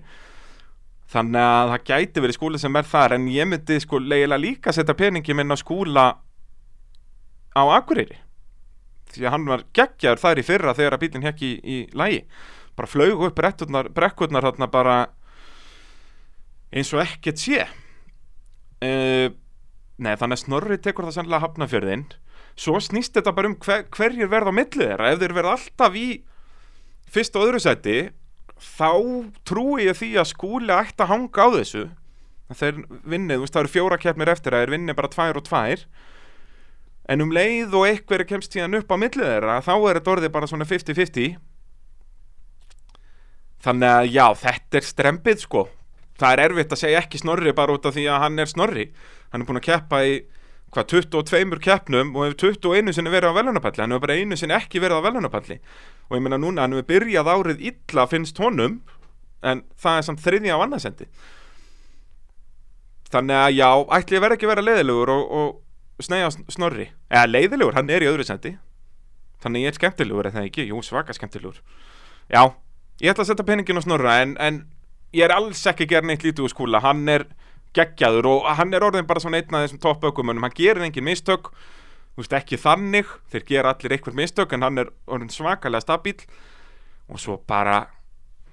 Þannig 1.13 1.45
að 1.45 1.73
það 1.73 1.85
gæti 1.91 2.23
verið 2.23 2.37
skúli 2.39 2.59
sem 2.63 2.79
er 2.79 2.87
þar 2.89 3.17
en 3.17 3.29
ég 3.31 3.47
myndi 3.47 3.79
sko 3.83 3.99
leiðilega 3.99 4.41
líka 4.41 4.73
setja 4.75 4.95
peningi 4.97 5.35
minn 5.35 5.51
á 5.51 5.57
skúla 5.59 6.07
á 7.53 7.63
Akureyri. 7.75 8.17
Því 9.13 9.27
að 9.27 9.35
hann 9.35 9.51
var 9.51 9.67
geggjar 9.75 10.19
þar 10.19 10.39
í 10.41 10.47
fyrra 10.47 10.73
þegar 10.73 10.95
að 10.97 11.03
bílinn 11.03 11.27
hekki 11.27 11.51
í, 11.53 11.59
í 11.63 11.77
lægi 11.93 12.23
bara 12.75 12.89
flög 12.89 13.21
upp 13.27 13.37
brekkurnar 13.37 14.71
bara 14.71 14.97
eins 16.73 16.89
og 16.93 17.03
ekkert 17.03 17.37
sé 17.37 17.67
Nei, 20.03 20.13
þannig 20.19 20.37
að 20.37 20.43
Snorri 20.43 20.77
tekur 20.83 21.07
það 21.07 21.17
sannlega 21.17 21.45
hafnafjörðin 21.45 22.05
Svo 22.59 22.77
snýst 22.83 23.15
þetta 23.17 23.33
bara 23.33 23.49
um 23.49 23.57
hver, 23.63 23.85
hverjir 23.93 24.29
verða 24.29 24.53
á 24.53 24.57
millið 24.57 24.83
þeirra. 24.91 25.09
Ef 25.09 25.21
þeir 25.23 25.35
verða 25.39 25.55
alltaf 25.57 25.95
í 25.97 26.07
fyrst 27.13 27.37
og 27.39 27.47
öðru 27.47 27.61
seti 27.63 27.97
Þá 28.63 28.91
trúi 29.47 29.87
ég 29.87 29.97
því 29.97 30.11
að 30.21 30.29
skúli 30.29 30.73
ætti 30.75 31.03
að 31.03 31.09
hanga 31.09 31.45
á 31.45 31.47
þessu. 31.57 31.83
Þeir 32.53 32.83
vinnið, 33.09 33.39
þú 33.39 33.43
veist 33.43 33.55
það 33.55 33.63
eru 33.63 33.71
fjóra 33.73 33.97
keppnir 33.99 34.31
eftir 34.31 34.53
að 34.53 34.61
þeir 34.63 34.73
vinnið 34.75 34.97
bara 34.99 35.09
tvær 35.15 35.39
og 35.39 35.45
tvær. 35.47 35.85
En 37.09 37.23
um 37.23 37.33
leið 37.35 37.73
og 37.75 37.87
eitthvað 37.87 38.27
kemst 38.29 38.53
tíðan 38.53 38.77
upp 38.79 38.91
á 38.93 38.95
millið 38.95 39.27
þeirra 39.27 39.57
Þá 39.65 39.73
er 39.75 39.97
þetta 39.99 40.13
orðið 40.13 40.33
bara 40.37 40.47
svona 40.47 40.67
50-50 40.69 41.33
Þannig 43.63 43.89
að 43.89 44.11
já, 44.13 44.25
þetta 44.39 44.79
er 44.79 44.87
strempið 44.87 45.43
sko 45.43 45.65
það 46.19 46.31
er 46.35 46.43
erfitt 46.47 46.75
að 46.75 46.81
segja 46.83 47.01
ekki 47.03 47.21
snorri 47.21 47.53
bara 47.57 47.75
út 47.75 47.85
af 47.89 47.95
því 47.97 48.07
að 48.11 48.23
hann 48.25 48.39
er 48.39 48.49
snorri. 48.51 48.87
Hann 49.33 49.43
er 49.43 49.49
búin 49.49 49.61
að 49.61 49.67
keppa 49.67 50.01
í 50.05 50.15
hvað 50.73 50.89
22 50.89 51.61
keppnum 51.61 52.15
og 52.15 52.27
hefur 52.27 52.55
21 52.55 52.95
sinni 52.95 53.13
verið 53.13 53.33
á 53.33 53.37
velunapalli, 53.37 53.83
hann 53.83 53.93
hefur 53.93 54.07
bara 54.07 54.17
einu 54.17 54.37
sinni 54.39 54.55
ekki 54.57 54.81
verið 54.81 55.03
á 55.03 55.05
velunapalli 55.05 55.59
og 56.09 56.15
ég 56.17 56.23
menna 56.25 56.39
núna 56.41 56.65
hann 56.65 56.73
hefur 56.73 56.87
byrjað 56.89 57.29
árið 57.29 57.61
illa 57.69 58.07
finnst 58.09 58.41
honum 58.41 58.79
en 59.45 59.61
það 59.77 59.99
er 59.99 60.07
samt 60.07 60.23
þriðja 60.23 60.57
á 60.57 60.63
annarsendi 60.65 61.05
þannig 63.13 63.37
að 63.37 63.59
já, 63.59 63.69
ætli 63.99 64.17
ég 64.17 64.23
verð 64.23 64.37
ekki 64.37 64.47
að 64.47 64.53
vera 64.53 64.65
leiðilegur 64.65 65.13
og, 65.13 65.33
og 65.37 66.03
sneiða 66.03 66.31
snorri. 66.53 66.89
Eða 67.11 67.29
leiðilegur, 67.29 67.77
hann 67.77 67.91
er 67.93 68.05
í 68.05 68.09
öðru 68.09 68.25
sendi. 68.27 68.55
Þannig 69.43 69.65
ég 69.65 69.73
er 69.73 69.77
skemmtilegur 69.77 70.29
eða 70.29 70.45
ekki, 70.47 70.67
jú 70.71 70.81
svaka 70.85 71.15
skemmtilegur. 71.15 71.59
Já, 72.31 72.43
ég 73.03 73.13
ætla 73.13 73.25
að 73.25 73.33
setja 73.33 73.47
peningin 73.47 73.79
á 73.79 73.83
snorra 73.85 74.17
en, 74.23 74.35
en 74.41 74.63
ég 75.13 75.23
er 75.25 75.33
alls 75.35 75.61
ekki 75.69 75.87
gerð 75.89 76.09
neitt 76.09 76.25
lítið 76.25 76.47
úr 76.47 76.53
skúla, 76.53 76.81
hann 76.83 77.07
er 77.11 77.25
geggjaður 77.77 78.29
og 78.29 78.47
hann 78.57 78.73
er 78.73 78.85
orðin 78.85 79.07
bara 79.09 79.21
svona 79.21 79.39
einn 79.41 79.55
af 79.55 79.65
þessum 79.65 79.81
toppaukumönum, 79.81 80.45
hann 80.45 80.55
gerir 80.57 80.85
engin 80.85 81.05
mistök. 81.07 81.51
Þú 82.13 82.21
veist 82.21 82.35
ekki 82.37 82.59
þannig. 82.61 83.09
Þeir 83.33 83.45
gera 83.47 83.73
allir 83.73 83.95
einhver 83.95 84.13
mistök 84.17 84.53
en 84.53 84.65
hann 84.65 84.77
er 84.83 84.91
orðin 85.09 85.33
svakalega 85.33 85.81
stabíl 85.81 86.19
og 87.09 87.19
svo 87.19 87.39
bara 87.49 87.87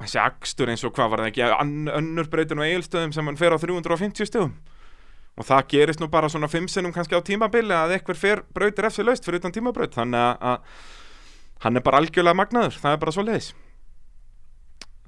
þessi 0.01 0.21
akstur 0.23 0.73
eins 0.73 0.85
og 0.89 0.95
hvað 0.97 1.11
var 1.13 1.23
það 1.25 1.33
ekki 1.33 1.99
önnur 1.99 2.31
breytin 2.33 2.63
og 2.63 2.67
eigilstöðum 2.67 3.13
sem 3.13 3.29
hann 3.29 3.37
fer 3.37 3.53
á 3.53 3.61
350 3.61 4.31
stöðum 4.31 4.55
og 5.37 5.47
það 5.47 5.67
gerist 5.75 6.01
nú 6.01 6.09
bara 6.13 6.29
svona 6.33 6.49
fimm 6.51 6.67
sinnum 6.73 6.93
kannski 6.93 7.21
á 7.21 7.25
tímabili 7.25 7.77
að 7.77 7.99
eitthvað 7.99 8.19
fer 8.21 8.43
brautir 8.57 8.89
eftir 8.89 9.07
laust 9.07 9.29
fyrir 9.29 9.45
utan 9.45 9.53
tímabraut. 9.53 9.93
Þannig 9.93 10.41
að 10.41 10.65
hann 11.67 11.77
er 11.77 11.85
bara 11.85 12.01
algjörlega 12.01 12.41
magnaður, 12.41 12.81
það 12.81 12.97
er 12.97 13.05
bara 13.05 13.15
svo 13.15 13.27
leiðis 13.29 13.53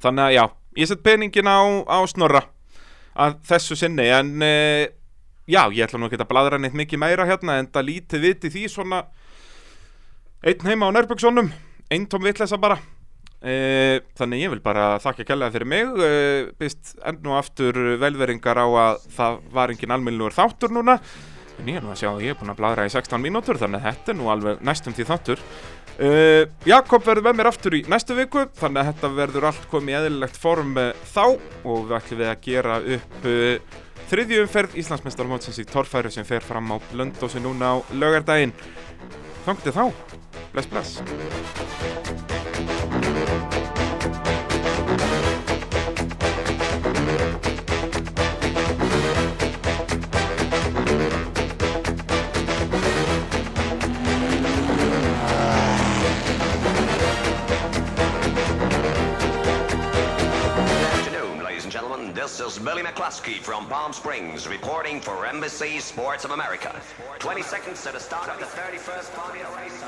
þannig 0.03 0.25
að 0.27 0.35
já, 0.37 0.45
ég 0.79 0.89
set 0.89 1.03
peningin 1.05 1.49
á, 1.49 1.61
á 1.85 1.99
snorra 2.09 2.47
að 3.13 3.39
þessu 3.49 3.77
sinni 3.77 4.07
en 4.13 4.33
uh, 4.41 4.87
já, 5.49 5.63
ég 5.69 5.85
ætla 5.85 6.01
nú 6.01 6.09
ekki 6.09 6.21
að 6.21 6.31
bladra 6.31 6.61
neitt 6.61 6.77
mikið 6.79 7.03
meira 7.03 7.29
hérna 7.29 7.59
en 7.61 7.69
það 7.73 7.89
lítið 7.91 8.25
viti 8.27 8.53
því 8.53 8.65
svona 8.73 9.03
einn 10.43 10.67
heima 10.67 10.89
á 10.89 10.95
Nærbjörgssonum 10.97 11.53
einn 11.93 12.09
tóm 12.09 12.25
vitleysa 12.25 12.59
bara. 12.61 12.81
Uh, 13.43 13.99
þannig 14.15 14.45
ég 14.45 14.53
vil 14.53 14.63
bara 14.63 15.01
þakka 15.03 15.27
kærlega 15.27 15.51
fyrir 15.57 15.67
mig 15.67 15.89
uh, 15.99 16.53
byrst 16.61 16.95
enn 17.03 17.25
og 17.27 17.41
aftur 17.41 17.79
velveringar 17.99 18.61
á 18.63 18.67
að 18.71 19.07
það 19.17 19.39
var 19.57 19.73
engin 19.75 19.95
almennilegur 19.97 20.37
þáttur 20.37 20.75
núna. 20.77 21.01
En 21.59 21.69
ég 21.69 21.79
er 21.79 21.85
nú 21.85 21.91
að 21.93 22.01
sjá 22.01 22.09
að 22.13 22.23
ég 22.25 22.33
er 22.33 22.39
búin 22.39 22.55
að 22.55 22.61
bladra 22.63 22.87
í 22.87 22.93
16 22.95 23.21
mínútur 23.23 23.59
þannig 23.61 23.83
að 23.83 23.89
þetta 23.91 24.13
er 24.13 24.19
nú 24.19 24.31
alveg 24.33 24.63
næstum 24.65 24.95
því 24.97 25.09
þáttur 25.11 25.43
Uh, 26.01 26.49
Jakob 26.65 27.05
verður 27.05 27.27
með 27.27 27.37
mér 27.37 27.51
aftur 27.51 27.75
í 27.77 27.83
næstu 27.91 28.17
viku 28.17 28.47
þannig 28.57 28.81
að 28.81 28.89
þetta 28.89 29.11
verður 29.19 29.47
allt 29.51 29.67
komið 29.69 29.93
í 29.93 29.97
eðlilegt 29.99 30.39
form 30.41 30.73
uh, 30.81 30.89
þá 31.13 31.25
og 31.29 31.85
við 31.91 31.97
ætlum 31.99 32.23
við 32.23 32.31
að 32.31 32.41
gera 32.47 32.79
upp 32.97 33.29
uh, 33.29 33.77
þriðju 34.09 34.41
umferð 34.47 34.81
Íslandsmeistarmótsins 34.81 35.61
í 35.61 35.69
torfæru 35.69 36.15
sem 36.15 36.25
fer 36.29 36.45
fram 36.45 36.73
á 36.73 36.81
Blöndósi 36.89 37.45
núna 37.45 37.77
á 37.77 37.85
lögardaginn 37.93 38.57
Þangt 39.45 39.67
til 39.67 39.75
þá, 39.75 39.85
bless 40.55 40.73
bless 40.73 42.22
Billy 62.65 62.83
McCluskey 62.83 63.41
from 63.41 63.67
Palm 63.67 63.93
Springs 63.93 64.47
reporting 64.47 65.01
for 65.01 65.27
Embassy 65.27 65.81
Sports 65.81 66.25
of 66.25 66.31
America. 66.31 66.81
20 67.19 67.43
seconds 67.43 67.83
to 67.83 67.91
the 67.91 67.99
start 67.99 68.29
of 68.29 68.39
the 68.39 68.45
31st 68.45 69.11
Formula 69.11 69.57
race 69.57 69.83